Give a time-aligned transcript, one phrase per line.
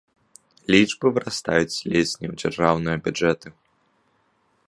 [0.75, 3.47] Лічбы вырастаюць ледзь не ў дзяржаўныя бюджэты.